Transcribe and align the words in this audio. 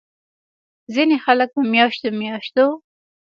ځينې 0.93 1.15
خلک 1.25 1.49
پۀ 1.55 1.61
مياشتو 1.73 2.07
مياشتو 2.21 2.65